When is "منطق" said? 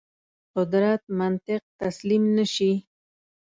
1.19-1.61